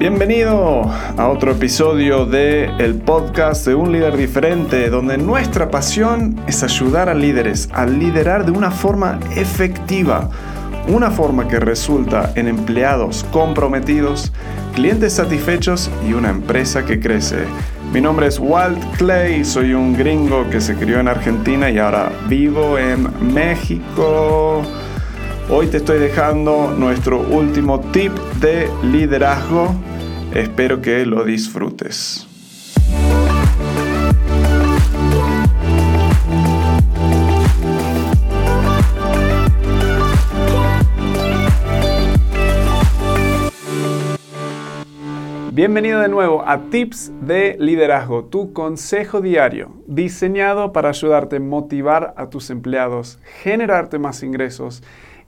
[0.00, 6.62] Bienvenido a otro episodio de el podcast de un líder diferente, donde nuestra pasión es
[6.62, 10.30] ayudar a líderes a liderar de una forma efectiva,
[10.88, 14.32] una forma que resulta en empleados comprometidos,
[14.74, 17.44] clientes satisfechos y una empresa que crece.
[17.92, 22.10] Mi nombre es Walt Clay, soy un gringo que se crió en Argentina y ahora
[22.26, 24.62] vivo en México.
[25.50, 29.74] Hoy te estoy dejando nuestro último tip de liderazgo
[30.34, 32.24] Espero que lo disfrutes.
[45.52, 52.14] Bienvenido de nuevo a Tips de Liderazgo, tu consejo diario diseñado para ayudarte a motivar
[52.16, 54.84] a tus empleados, generarte más ingresos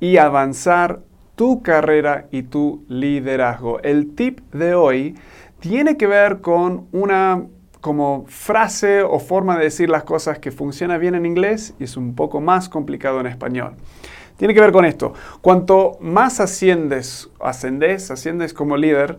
[0.00, 1.02] y avanzar
[1.36, 3.80] tu carrera y tu liderazgo.
[3.80, 5.14] El tip de hoy
[5.60, 7.44] tiene que ver con una
[7.80, 11.96] como frase o forma de decir las cosas que funciona bien en inglés y es
[11.96, 13.76] un poco más complicado en español.
[14.36, 15.14] Tiene que ver con esto.
[15.40, 19.18] Cuanto más asciendes, ascendes, asciendes como líder,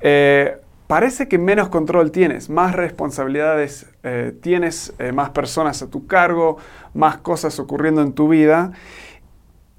[0.00, 6.06] eh, parece que menos control tienes, más responsabilidades eh, tienes, eh, más personas a tu
[6.06, 6.58] cargo,
[6.94, 8.72] más cosas ocurriendo en tu vida.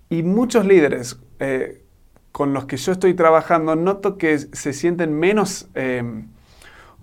[0.09, 1.83] Y muchos líderes, eh,
[2.31, 6.27] con los que yo estoy trabajando, noto que se sienten menos, em,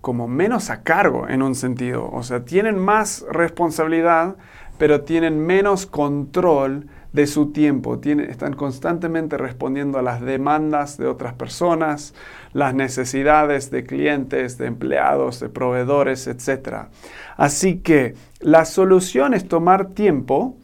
[0.01, 2.09] como menos a cargo en un sentido.
[2.13, 4.37] O sea, tienen más responsabilidad,
[4.79, 7.99] pero tienen menos control de su tiempo.
[8.05, 12.15] están constantemente respondiendo a las demandas de otras personas,
[12.53, 16.89] las necesidades de clientes, de empleados, de proveedores, etc.
[17.37, 20.57] Así que la solución es tomar tiempo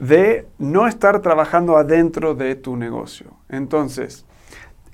[0.00, 3.34] de no estar trabajando adentro de tu negocio.
[3.50, 4.24] Entonces,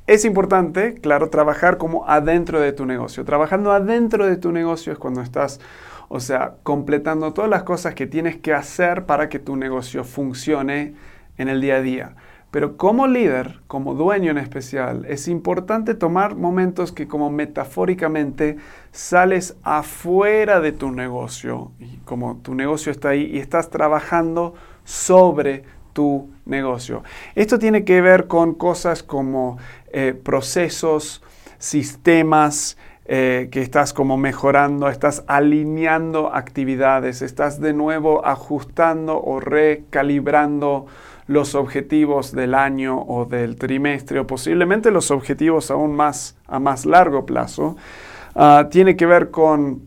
[0.08, 3.24] es importante, claro, trabajar como adentro de tu negocio.
[3.24, 5.60] Trabajando adentro de tu negocio es cuando estás,
[6.08, 10.94] o sea, completando todas las cosas que tienes que hacer para que tu negocio funcione
[11.38, 12.16] en el día a día.
[12.50, 18.56] Pero como líder, como dueño en especial, es importante tomar momentos que como metafóricamente
[18.92, 24.54] sales afuera de tu negocio y como tu negocio está ahí y estás trabajando
[24.86, 27.02] sobre tu negocio.
[27.34, 29.58] Esto tiene que ver con cosas como
[29.92, 31.22] eh, procesos,
[31.58, 40.86] sistemas, eh, que estás como mejorando, estás alineando actividades, estás de nuevo ajustando o recalibrando
[41.26, 46.84] los objetivos del año o del trimestre o posiblemente los objetivos aún más a más
[46.86, 47.76] largo plazo.
[48.34, 49.82] Ah, tiene que ver con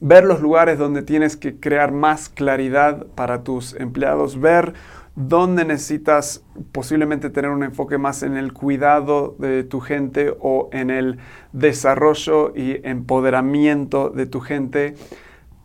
[0.00, 4.72] ver los lugares donde tienes que crear más claridad para tus empleados, ver
[5.14, 10.90] dónde necesitas posiblemente tener un enfoque más en el cuidado de tu gente o en
[10.90, 11.18] el
[11.52, 14.94] desarrollo y empoderamiento de tu gente.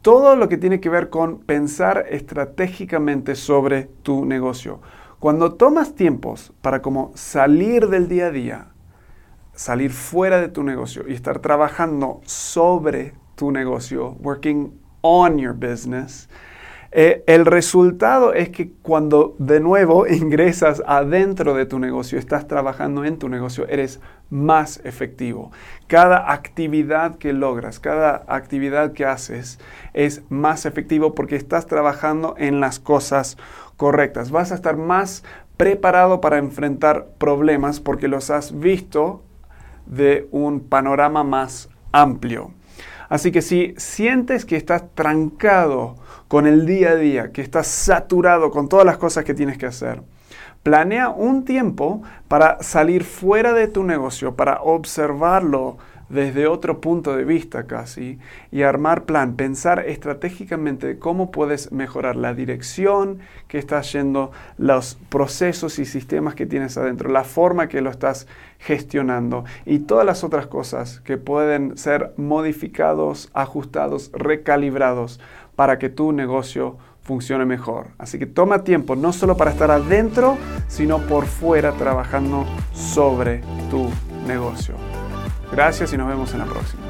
[0.01, 4.81] Todo lo que tiene que ver con pensar estratégicamente sobre tu negocio.
[5.19, 8.67] Cuando tomas tiempos para como salir del día a día,
[9.53, 16.28] salir fuera de tu negocio y estar trabajando sobre tu negocio, working on your business,
[16.97, 23.03] eh, el resultado es que cuando de nuevo ingresas adentro de tu negocio, estás trabajando
[23.03, 25.51] en tu negocio, eres más efectivo.
[25.88, 29.59] Cada actividad que logras, cada actividad que haces
[29.94, 33.38] es más efectivo porque estás trabajando en las cosas
[33.75, 34.31] correctas.
[34.31, 35.25] Vas a estar más
[35.57, 39.22] preparado para enfrentar problemas porque los has visto
[39.85, 42.52] de un panorama más amplio.
[43.09, 45.95] Así que si sientes que estás trancado
[46.27, 49.66] con el día a día, que estás saturado con todas las cosas que tienes que
[49.66, 50.01] hacer,
[50.63, 55.77] planea un tiempo para salir fuera de tu negocio, para observarlo
[56.09, 58.19] desde otro punto de vista casi
[58.51, 65.79] y armar plan, pensar estratégicamente cómo puedes mejorar la dirección que estás yendo, los procesos
[65.79, 68.27] y sistemas que tienes adentro, la forma que lo estás
[68.59, 75.19] gestionando y todas las otras cosas que pueden ser modificados, ajustados, recalibrados
[75.55, 77.87] para que tu negocio funcione mejor.
[77.97, 80.37] Así que toma tiempo no solo para estar adentro,
[80.67, 83.90] sino por fuera trabajando sobre tu
[84.28, 84.73] negocio.
[85.51, 86.83] Gracias y nos vemos en la próxima.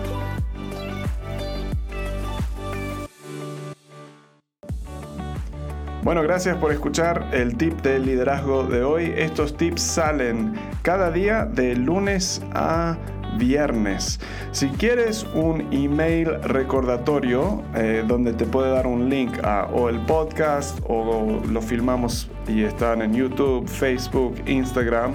[6.05, 9.11] Bueno, gracias por escuchar el tip del liderazgo de hoy.
[9.17, 10.53] Estos tips salen
[10.83, 12.95] cada día de lunes a
[13.39, 14.19] viernes.
[14.51, 19.99] Si quieres un email recordatorio eh, donde te puede dar un link a o el
[20.05, 25.13] podcast o lo filmamos y están en YouTube, Facebook, Instagram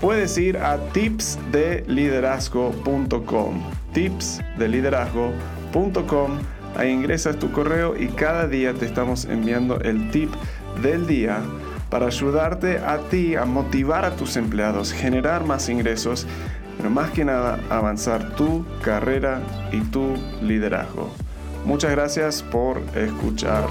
[0.00, 3.62] puedes ir a tipsdeliderazgo.com.
[3.92, 6.38] Tipsdeliderazgo.com.
[6.76, 10.30] Ahí ingresas tu correo y cada día te estamos enviando el tip
[10.82, 11.40] del día
[11.90, 16.26] para ayudarte a ti a motivar a tus empleados, generar más ingresos,
[16.76, 19.40] pero más que nada avanzar tu carrera
[19.72, 21.10] y tu liderazgo.
[21.64, 23.64] Muchas gracias por escuchar.